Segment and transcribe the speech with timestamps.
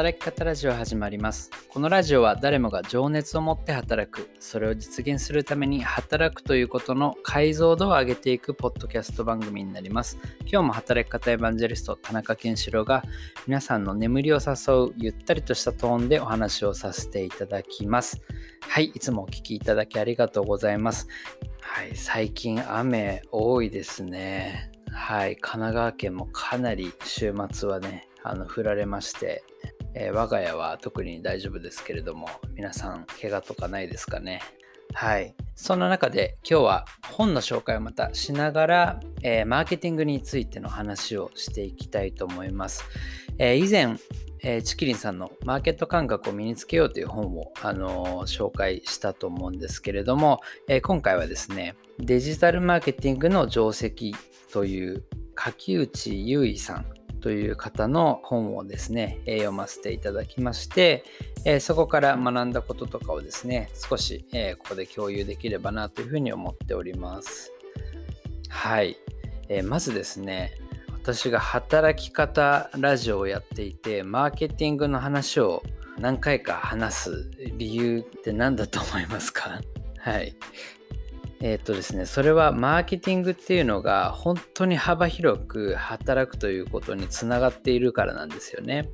[0.00, 1.50] 働き方ラジオ始まります。
[1.68, 4.30] このラジオは誰もが情熱を持って働く。
[4.38, 10.16] それを実現するために働くということの解像度を上げていくポッドキャスト番組になります。
[10.46, 13.04] 今日も働き方エヴァンジェリスト田中健志郎が
[13.46, 18.22] 皆さんの眠りを誘うゆったりとしたトーンでお話をさせていただきます。
[18.62, 21.08] はいいつもお聞きいただきありがとうございます。
[21.60, 24.72] はい最近雨多いですね。
[24.92, 29.42] はい神奈川県もかなり週末はねあの降られまして、
[29.94, 34.40] えー、我が家は特に大丈夫ですけれども皆さん怪我とかないですかね？
[34.92, 35.34] はい。
[35.54, 42.84] そんな中で今日は本の紹介をまたしながら、えー、マーケティングについての話をしていきたいと思います、
[43.38, 43.96] えー、以前
[44.42, 54.14] えー、チキリンさんのマーケット感覚を身につけようという本を、あの、紹介したと思うんですけれども、え、今回はですね、デジタルマーケティングの定石
[54.50, 55.04] という
[55.34, 56.86] 柿内優衣さん
[57.20, 61.04] という方の本をですね、え読ませていただきまして、
[61.44, 67.52] えそこから学んだこととかをですね、少し、えここで共有できればなというふうに思っております。
[68.48, 68.96] はい。
[69.48, 70.52] えまずですね、
[70.92, 75.62] 私が働き方ラジオをやっていて、マーケティングの話を
[75.98, 79.60] 何回か話す理由って何だと思いますか？
[79.98, 80.34] はい。
[81.42, 88.90] えっ、とですね、それはマーケティングっていうのが本当に幅広く働くということにつながっているからなんですよね。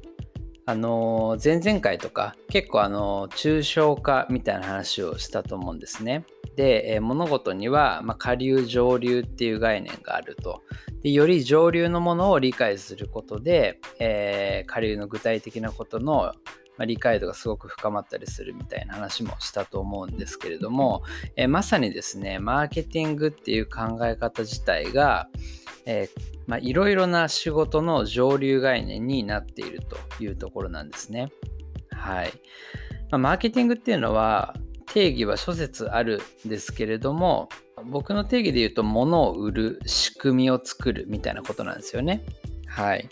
[0.68, 6.24] あの前々回とか結構あの抽象化みたいな話をしたと思うんですね。
[6.56, 10.62] で、え物事には、ま下流上流っていう概念があると。
[11.02, 16.32] でより上流のものを理解することで、えー、下流の具体的なことの
[16.78, 21.02] ま、理解度がすごく深まったりするみたいな話もしたと思うんですけれども、
[21.36, 25.28] え、まさにですねマーケティングっていう考え方自体が、
[26.60, 31.30] いろいろな仕事の上流概念になっているというところなんですね。
[31.90, 32.32] はい。
[33.10, 34.54] まあ、マーケティングっていうのは
[34.92, 37.48] 定義は諸説あるんですけれども
[37.84, 42.24] 僕の定義で言うと物を売る仕組みを作るみたいなことなんですよね。
[42.66, 43.08] はい。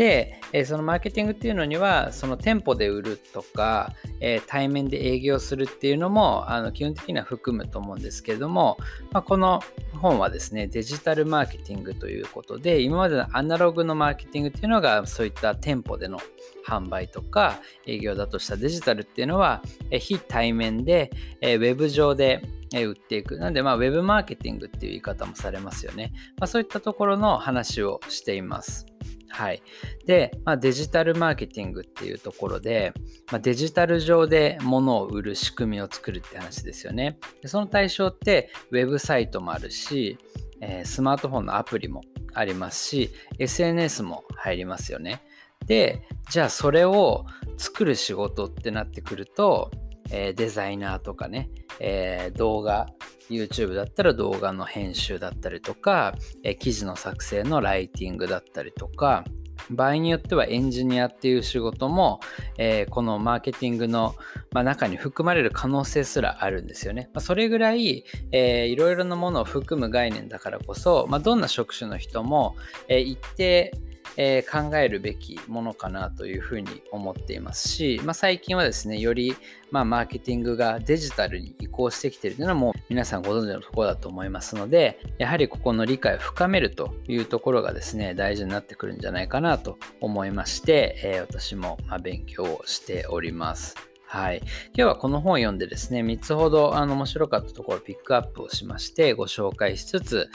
[0.00, 8.78] で、えそのマーケティングっていうのには、その店舗で売るとか、え対面で営業するっていうのもあの基本的には含むと思うんですけれども、
[9.12, 9.60] まあ、この
[10.00, 16.18] 本はですね、デジタルマーケティングということで、今までのアナログのマーケティングっていうのが、そういった店舗での
[16.66, 21.10] 販売とか営業だとしたデジタルっていうのは、え非対面で、
[21.42, 22.40] えウェブ上で
[22.72, 23.36] 売っていく。
[23.36, 26.14] なんで、まあ、ウェブマーケティングっていう言い方もされますよね。
[26.38, 28.86] まあ、そういったところの話をしています。
[29.30, 29.62] はい。
[30.06, 32.92] で、まあ、デジタルマーケティングっていうところで、
[33.30, 37.18] まあ、デジタル上で物を売る仕組みを作るって話ですよね。
[37.40, 40.18] でその対象って、ウェブサイトもあるし、
[40.60, 42.02] えー、スマートフォンのアプリも
[42.34, 45.22] ありますし、SNS も入りますよね。
[45.66, 47.24] で、じゃあそれを
[47.56, 49.70] 作る仕事ってなってくると、
[50.10, 52.88] えー、デザイナーとかね、えー、動画
[53.30, 59.24] YouTube だったら動画の編集だったりとか、え記事の作成のライティングだったりとか、
[59.70, 62.20] 場合によってはエンジニアっていう仕事も、
[62.58, 64.14] えー、このマーケティングの、
[64.52, 67.10] まあ、中に含まれる可能性すらあるんですよね。
[67.14, 72.56] まあ、それぐらい、えー、いろいろなものを含む概念だからこそ、まあ、どんな職種の人も、
[72.88, 73.72] えー、一定
[74.16, 79.34] えー、考えるべきものかなというふうに思っていますし、まあ、最近はですね、より、
[79.70, 93.90] まあ、マーケティングがデジタルに移行してきているというのはもう皆さんご存知のところだと思いますので、やはりここの理解を深めるというところがですね、大事になってくるんじゃないかなと思いまして、えー、私もま勉強をしております。
[94.12, 94.38] はい。
[94.38, 100.28] 今日はこの本を読んでですね、3つほどあの面白かったところをピックアップをしましてご紹介しつつ、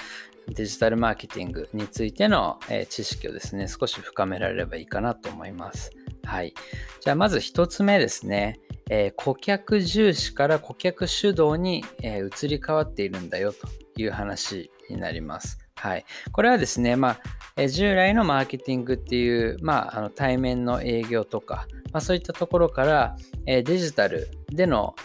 [0.49, 5.91] デジタルマーケティングについての、え知識をですね、少し深められればいいかなと思います。
[6.23, 6.53] はい。
[7.01, 8.59] じゃあまず1つ目ですね。
[8.89, 13.67] えー、顧客重視から顧客主導に、えー、移り変わっているんだよと
[13.97, 15.59] いう話になります。
[15.75, 16.05] はい。
[16.31, 17.19] これはですね、まあ、
[17.57, 23.15] え従来のマーケティングっていう、まあ、あの対面の営業とか、まあ、そういったところから、
[23.45, 24.95] えデジタルでの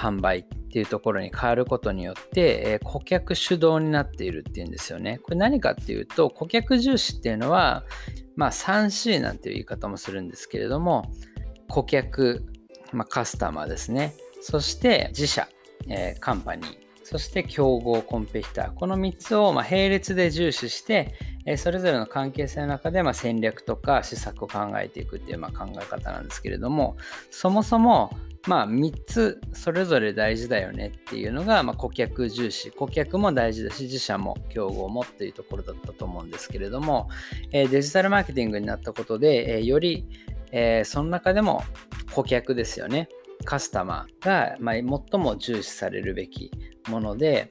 [0.00, 5.18] 販売っていうところに変わることによって、え顧客主導になっているっていうんですよね。
[5.18, 7.84] これ何かっていうと、顧客重視っていうのは、
[8.34, 11.10] まあ 3C なんていう言い方もするんですけれども、
[11.68, 12.46] 顧客、
[12.92, 14.14] まあ、カスタマーですね。
[14.40, 15.48] そして自社、
[15.88, 16.66] えー、カンパニー、
[17.04, 18.74] そして競合コンペティター。
[18.74, 21.14] この3つをま並列で重視して、
[21.50, 26.96] えそれぞれの関係性の中でま戦略とか施策を考えていくっていうま考え方なんですけれども、
[27.30, 28.10] そもそも
[28.46, 37.08] まあ3つそれぞれ大事だよねっていうのが、まあ、顧客重視顧客も大事だし自社も競合もっていうところだったと思うんですけれども、
[37.52, 40.06] えー、デジタルマーケティングになったことで、えー、より
[40.52, 41.62] えー、その中でも
[42.14, 43.08] 顧客ですよね。
[43.44, 44.84] カスタマーが、まあ、最
[45.20, 46.50] も重視されるべき
[46.88, 47.48] もので、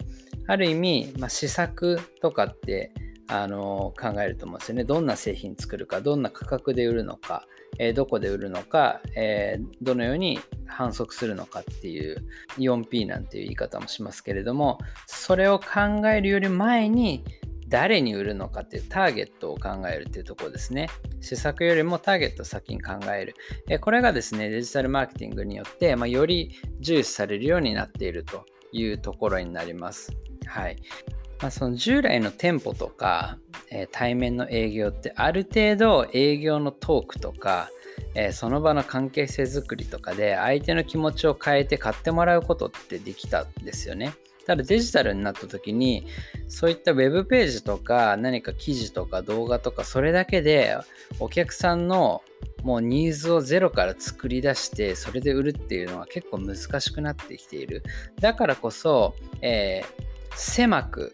[0.48, 2.92] ある意味、まあ、試作とかって
[3.30, 4.84] あの考えると思うんですよね。
[4.84, 7.48] どんな製品作るか、どんな価格で売るのか、
[7.78, 12.26] えー、どこで売るのか、えー、どのように反則するのかっていう
[12.58, 17.24] 4P なんていう言い方もしますけれども、それを考えるより前に
[17.68, 20.90] 誰に売るのかっていうターゲットを考えるっていうところですね。
[21.22, 23.36] 施策よりもターゲットを先に考える
[23.70, 23.78] え。
[23.78, 30.12] これがですね、デジタルマーケティングによって、まあ、より重視されるようになっているというところになります。
[30.48, 30.78] はい。
[31.42, 33.38] まあ、その従来の店舗とか、
[33.72, 37.70] えー、対面の営業ってある程度営業のトークとか、
[38.14, 44.14] えー、その場の関係性づくりとかで相手の気持ちを変えて買ってもらうことってできたんですよね。
[44.46, 46.08] ただデジタルになった時に
[46.48, 50.76] そういったウェブページとか何か記事とか動画とかそれだけで
[51.20, 52.24] お客さんの
[52.64, 57.84] もうニーズをゼロから作り出してそれで売るっていうのは結構難しくなってきている
[58.20, 60.04] だからこそ、えー、
[60.36, 61.12] 狭く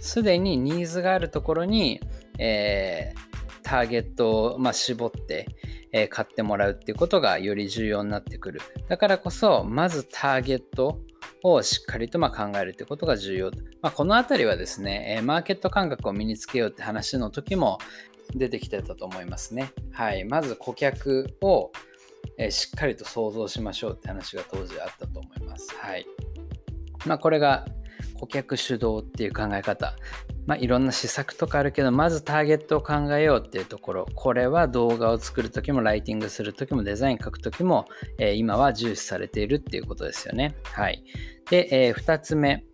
[0.00, 2.00] すでにニーズがあるところに、
[2.38, 5.48] えー、ターゲットを、まあ、絞って、
[5.92, 8.60] えー、買ってもらうっていうことがより重要になってくる。
[8.88, 11.00] だからこそ、まずターゲット
[11.42, 13.50] をしっかりとま考えるってことが重要。
[13.80, 17.78] まあ、このあたりはですね、えマーケット感覚を身につけようって話の時も
[18.34, 19.72] 出てきてたと思いますね。
[19.92, 20.24] はい。
[20.24, 21.72] まず顧客を、
[22.38, 25.74] えしっかりと想像しましょうって話が当時あったと思います。
[25.76, 26.06] はい。
[27.06, 27.66] まあ、これが
[28.24, 29.94] 顧客主導っていう考え方。
[30.46, 34.06] まあ、いろんな施策とかあるけど、まずターゲットを考えようっていうところ。
[34.14, 37.86] これは動画を作るときも、ライティングするときも、デザイン書くときも、
[38.18, 40.54] えー、今は重視されているっていうことですよね。
[40.64, 41.04] はい。
[41.50, 42.64] で、えー、2つ目、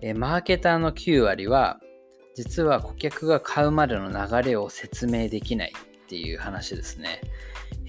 [0.00, 1.80] えー、マーケターの9割は、
[2.34, 7.20] 実は顧客が買うまでの流れを説明できないっていう話ですね。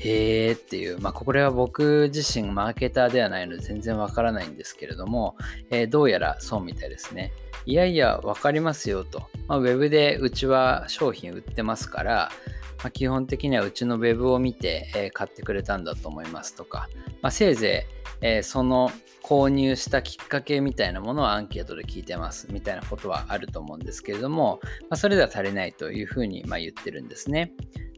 [0.03, 5.35] へーっていう、まあ、これは僕自身マーケターではないので全然わからないんですけれども、
[5.69, 7.31] えー、どうやらそうみたいですね。
[7.65, 9.29] いやいや、わかりますよと。
[9.47, 12.31] まあ、ウェブでうちは商品売ってますから、
[12.79, 16.89] まあ、基本的にはうちのウェブを見て、えー、買ってくれたんだと思いますとか、
[17.21, 17.87] まあ、せいぜ
[18.21, 18.91] い、えー、その
[19.23, 27.53] 購入したきっかけみたいなものをアンケートで聞いてますみたいなことはあると思うんですけれども、まあ、それでは足りないというふうにま言ってるんですね。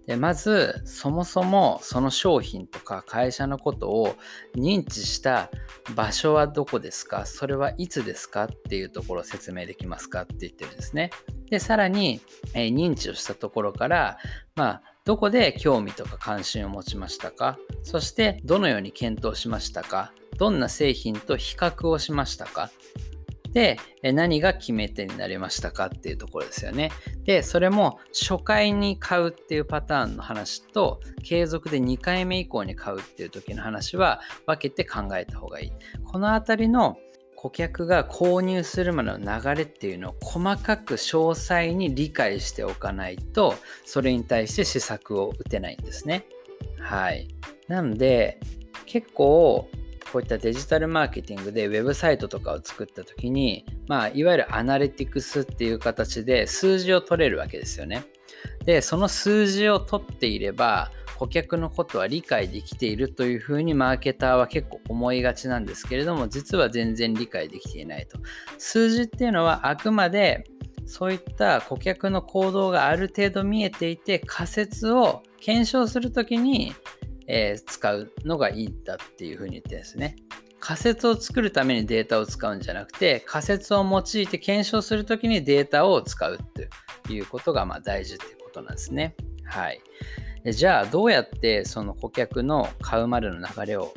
[0.08, 4.16] でまずそもそもその商品とか会社のことを
[4.56, 5.50] 認知した
[5.96, 7.26] 場所はどこですか？
[7.26, 8.46] それはいつですか？
[8.46, 10.22] っていうところを説明できますか？
[10.22, 11.10] って言ってるんですね。
[11.50, 12.22] でさらに、
[12.54, 14.18] えー、認知をしたところから
[14.56, 17.58] まあどこで興味とか関心を持ちましたか？
[17.84, 20.14] そしてどのように検討しましたか？
[20.38, 22.70] どんな製品と比較をしましたか？
[23.56, 26.92] で、何が決め手になりましたかっていうところですよね。
[27.24, 35.72] で、それも初回に買うっていうパターンの話と、継続で2回目以降に買うっていう時の話は分けて考えた方がいい。
[36.04, 36.98] このあたりの
[37.38, 43.56] 顧客が購入するまでの流れっていうのを細かく詳細に理解しておかないと、
[43.86, 46.26] それに対して施策を打てないんですね。
[46.78, 47.30] はい。
[47.70, 48.38] なので、
[48.86, 49.70] 結構
[50.16, 58.06] こういったデジタルマーケティングでウェブサイトとかを作った時に、まあ、いわゆるアナリティクスっていう形で数字を取れるわけですよね。
[58.64, 68.18] で、その数字を取っていれば、顧客のことは理解できているというふうにマーケターは結構思いがちなんですけれども、実は全然理解できていないと。
[68.58, 70.46] 数字っていうのはあくまで
[70.86, 76.74] そういった顧客の行動がある程度見えていて仮説を検証するときに
[77.28, 80.16] えー、使うのがいいんだっていうふうに言ってるんですね。
[80.60, 86.46] 仮説を作るためにデータを使うんじゃなくて仮説を用いて検証するときにデータを使うっ
[87.06, 89.16] ていうことがまあ大事っていうことなんですね。
[89.44, 89.82] はい。
[90.52, 93.94] じゃあどうやってその顧客の買うまでの流れを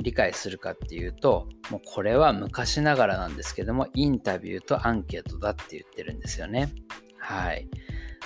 [0.00, 6.72] 理解するかっていうともうこれは昔ながらなんですけどもインタビューとアンケートだって言ってるんですよね。
[7.18, 7.68] はい。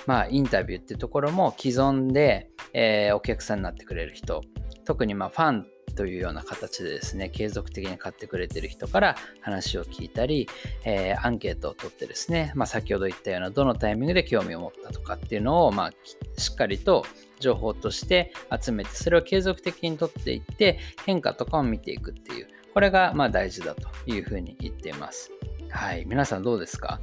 [0.07, 4.43] まあインタビューってところも既存でえー、お客さんになってくれる人、
[4.85, 10.49] 特にまあファンというような形でですね、継続的に買ってくれてる人から話を聞いたり、
[10.85, 15.93] えー、アンケートを取ってですね、まあ、先ほど言ったようなどのタイミングで興味を持ったとかっていうのを、まあ、
[16.37, 17.07] しっかりと
[17.39, 25.31] 情報として集めて、それを継続的に取っていって、変化とかを見ていくっていう、これがまあ大事だというふうに言っています。
[25.71, 26.05] はい。
[26.07, 27.01] 皆さんどうですか？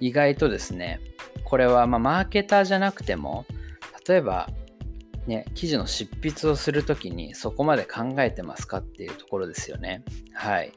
[0.00, 1.00] 意外とですね、
[1.44, 3.46] これはまマーケターじゃなくても、
[4.08, 4.48] 例えば
[5.26, 10.04] ね、記事の執筆をするときにそこまで考えてますかっていうところですよね。
[10.32, 10.72] はい。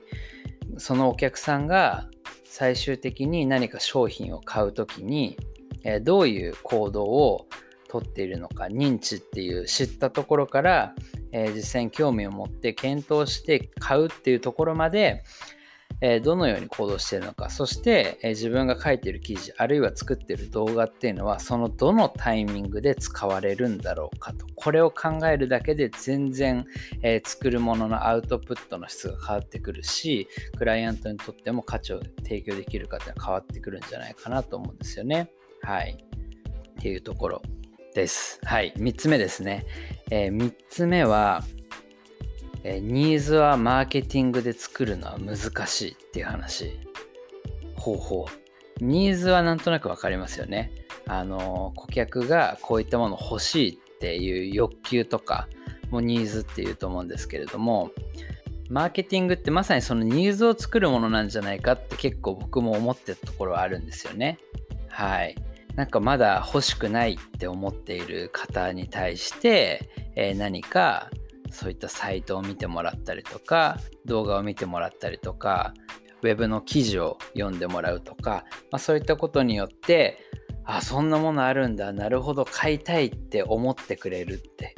[0.77, 2.07] そのお客さんが
[2.45, 5.37] 最終的に何か商品を買うときに、
[6.01, 7.47] どういう行動を
[7.87, 10.95] 取っているのか認知っていう知ったところから、
[11.31, 15.23] 実際に興味を持って検討して買うっていうところまで、
[16.01, 26.65] えどのように行動しているのかそして、え自分が書いている記事あるいは作っている動画っていうのはそのどのタイミングで使われるんだろうかとこれを考えるだけで全然、
[27.01, 30.27] え作るもののアウトプットの質が変わってくるし
[30.57, 35.31] クライアントにとっても価値を提供できるかっていうのは変わってくるんじゃないかなと思うんですよね。
[35.61, 35.97] はい。
[36.79, 37.41] っていうところ
[37.93, 38.39] です。
[38.43, 38.73] はい。
[38.77, 39.65] 3つ目ですね。
[40.11, 41.43] えー、3つ目は、
[42.63, 46.79] えニーズはマーケティングで作るのは難しいっていう話。
[47.75, 48.25] 方法。
[48.81, 50.71] ニーズはなんとなくわかりますよね。
[51.07, 55.47] あの、顧客がこういったもの欲しいっていう欲求とか
[55.89, 57.91] もニーズっていうと思うんですけれども、
[58.69, 64.37] マーケティングってまさにそのニーズを作るものなんじゃないかって結構僕も思ってるところはあるんですよね。
[64.89, 65.35] はい。
[65.75, 71.09] なんかまだ欲しくないって思っている方に対して、えー、何か
[71.51, 75.73] そういったサイトを見てもらったりとか動画を見てもらったりとか
[76.21, 80.19] ウェブの記事を読んでもらうとか、まあ、そういったことによって
[80.65, 84.75] あそんなものあるんだなるほど買いたいって思ってくれるって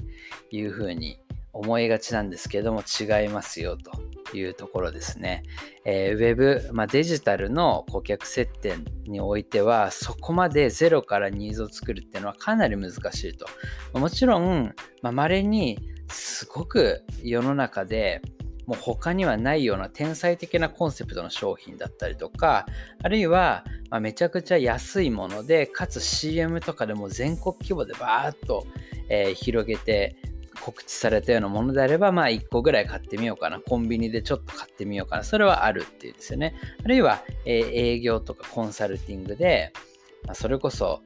[0.52, 1.20] いうふうに
[1.54, 3.92] 思いがちなんですけども違いますよと。
[4.38, 5.44] いうところですね。
[5.86, 13.48] えー、ウェブ、まあ、デジタルの顧客接点においてはそこまでゼロからニーズを作るっていうのはかなり難しいと。
[13.98, 18.22] もちろん、まれ、にすごく世の中で
[18.66, 22.66] もう他にはないような天才的なコンセプトの商品だったりとか
[23.04, 28.66] あるいはまめちゃくちゃ安いものでかつ CM とかでも全国規模でバーッと、
[29.10, 30.16] えー、広げて
[30.64, 33.60] 告知されたようなものであれば、まあ1個ぐらい買ってみようかな。
[33.60, 35.24] コンビニでちょっと買ってみようかな。
[35.24, 36.56] それはあるっていうんですよね。
[36.84, 39.74] あるいは、えー、営業とかコンサルティングで、
[40.26, 41.02] まあ、それこそ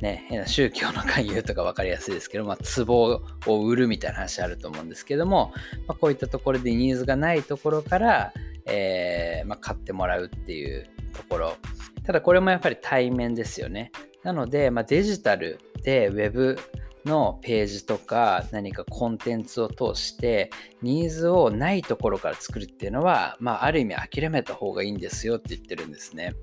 [0.00, 5.52] ね、変な宗教の勧誘とか分かりやすいですけど、まあ、壺を売るみたいな話あると思うんですけども、
[5.86, 8.32] まあ、こういったところでニーズがないところから、
[8.66, 11.56] えー、まあ、買ってもらうっていうところ。
[12.04, 13.92] ただこれもやっぱり対面ですよね。
[14.24, 16.58] なので、まあ、デジタルで Web
[17.04, 20.50] のページとか何かコンテンツを通して
[20.82, 26.34] ニーズをないところから作るっていうのは、まあ、ある意味諦めた方がいいんですよって言ってるんですね。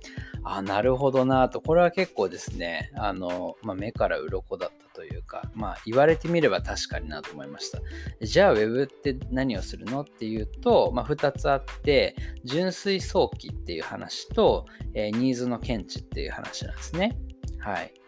[0.44, 1.62] あ、なるほどなと。
[1.62, 7.80] これは結構ですね、あの、まあ、目から鱗だったというか、まあ、言われてみれば確かになと思いました。
[8.22, 17.18] じゃあ Web って何をするのっていうと、まあ、2つあって、純粋早期っていう話と、えー、ニーズの検知っていう話なんですね。
[17.60, 17.99] はい。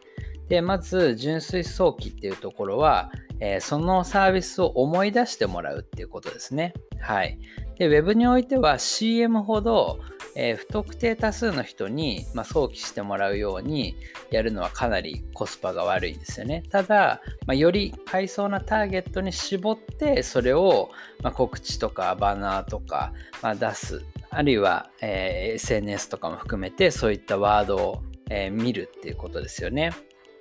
[0.51, 6.74] で、まず、純粋早期っていうところは、えー、そのサービスを思い出してもらうっていうことですね。
[7.00, 7.39] はい。
[7.79, 10.01] で、Web においては CM ほど、
[10.36, 13.96] えー、不特定多数の人に、まあ、想起してもらうように
[14.29, 16.63] やるのはかなりコスパが悪いんですよね。
[16.70, 20.89] ただ、まあ、より階層なターゲットに絞ってそれを、
[21.24, 29.91] まあ、告知とかバナーとか、ま出すあるいは、えー、SNS とかも含めてそういったワードを、え、見るっていうことですよね。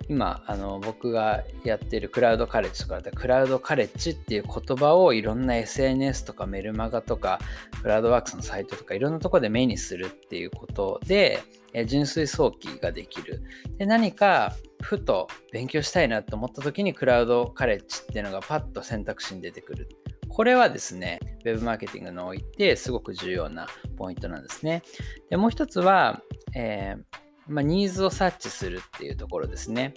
[0.09, 7.39] 今あの僕がやってるクラウドカレッジとかだクラウドカレッジっていう言葉をいろんな SNS とかメルマガとか
[7.81, 11.41] クラウドワークスのサイトとかいろんなところで目にするっていうことで、
[11.73, 13.43] え純粋早期ができる
[13.77, 19.87] で何かふと勉強したいなと思った時にクラウドカレッジっていうのがパッと選択肢に出てくる
[20.27, 23.67] これはですね、Web マーケティングにおいてすごく重要な
[23.97, 24.81] ポイントなんですね。
[25.29, 26.21] でもう一つは、
[26.55, 27.10] えー
[27.47, 29.93] まあ、ニーズを察知するっていうところですね。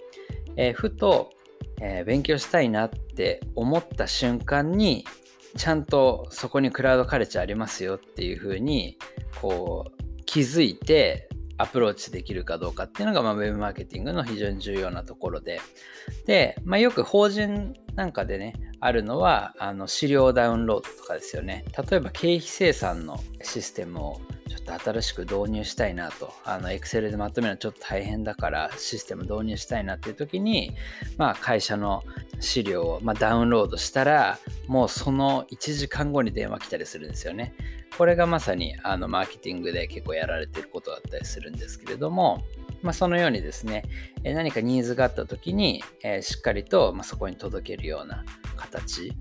[0.55, 1.31] えー、ふと、
[1.81, 5.05] えー、勉強したいなって思った瞬間に、
[5.57, 8.97] ちゃんとそこにクラウドカレッジありますよっていうふうに、
[9.41, 15.61] こう、気づいてアプローチできるかどうかっていうのが、まあ、ウェブマーケティングの非常に重要なところで。
[16.25, 18.53] で、まあ、よく法人なんかでね、
[18.85, 21.65] あるのは、あの資料ダウンロードとかですよね。
[21.89, 30.71] 例えば経費生産のシステムをちょっと新しく導入したいなと、あの、Excel でまとめるのちょっと大変だからシステム導入したいなっていう時に、
[31.17, 32.03] まあ会社の
[32.39, 34.37] 資料を、まあ、ダウンロードしたら、
[34.67, 37.55] もうその1時間後に電話来たりするんですよね。
[37.97, 42.43] これがまさにあのマーケティングで結構やられてることだったりするんですけれども、
[42.85, 43.83] まあ、そのようにですね、
[44.23, 48.23] え何かニーズがあった時に、えしっかりと、まそこに届けるような
[48.55, 49.11] 形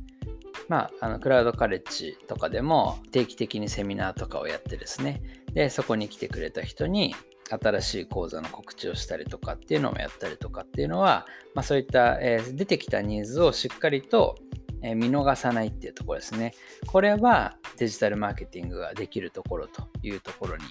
[0.68, 7.14] まあ、あのクラウドカレッジとかでも定期的にセミナーとかをやってですね、で、そこに来てくれた人に
[7.48, 14.36] 新しい講座の告知をしたりとかっていうのもやったりとかっていうのは、まあ、そういった、えー、出てきたニーズをしっかりと、
[14.82, 16.52] え、見逃さないっていうところですね。
[16.86, 20.64] これはデジタルマーケティングができるところというところに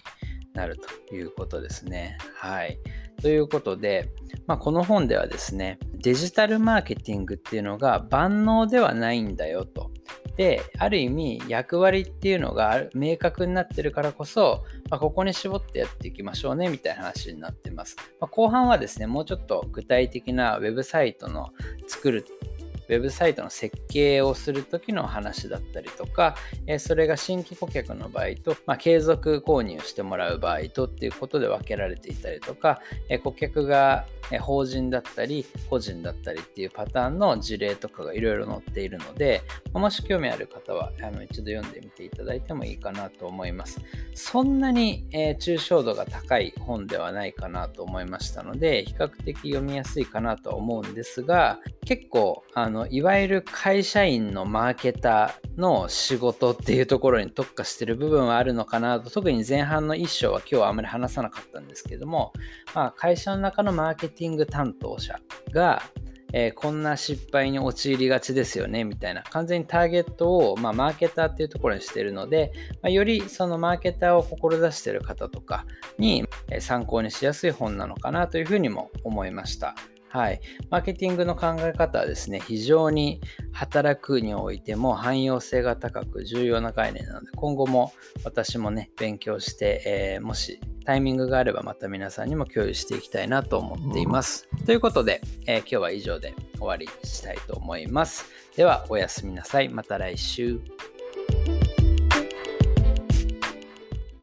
[0.53, 0.77] なる
[1.09, 2.17] ということですね。
[2.35, 2.79] はい。
[3.21, 4.09] ということで、
[4.47, 9.91] まあ、この本ではですね、デジタルマーケティングっていうのが万能ではないんだよと。
[10.35, 17.95] で、ある意味役割っていうのが明確になってるからこそ、まあ、ここに絞ってやっていきましょうねみたいな話になってます。
[18.19, 21.51] まあ、後半はですね、もうちょっと具体的なウェブサイトの
[21.87, 22.25] 作る
[22.89, 26.35] ウェブサイトの設計をする時の話だったりとか、
[26.67, 34.05] えそれが新規顧客の場合と、まあ、継続購入してもらう場合とっていうことで分けられていたりとか、え顧客が
[34.41, 39.41] 法人だったり個人だったりっていうパターンの事例とかがいろいろ載っているので、
[39.73, 43.81] もし興味ある方はあの一度読んでみていただいてもいいかなと思います。
[44.13, 62.33] そんなに、えー、抽象度が高い本ではないかなと思いましたので、比較的読みやすいかなとは思うんですが、結構あののいわゆる会社員のマーケターの仕事っていうところに特化してる部分はあるのかなと特に前半の一章は今日はあまり話さなかったんですけども、
[62.75, 65.19] まあ、会社の中のマーケティング担当者
[65.53, 65.81] が
[66.35, 72.51] えー、こんな失敗に陥りがちですよねみたいな完全にターゲットを、まあ、マーケターっていうところにしてるので、
[72.81, 75.65] まあ、よりそのマーケターを志してる方とか
[75.99, 76.25] に
[76.59, 79.75] 参考にしやすい本なのかなというふうにも思いました。
[80.13, 80.41] はい。
[80.69, 83.19] マーケティングの考え方はですね、非常に
[83.51, 87.93] 働くにおいても汎用性が高く重要な概念なので、今後も
[88.23, 94.47] 私もね、勉強して、えー、もしタイミングがあればまた皆さんにも共有していきたいなと思っています。
[94.67, 98.27] ということで、えー、今日は以上で終わりにしたいと思います。
[98.55, 99.69] では、おやすみなさい。
[99.69, 100.59] また来週。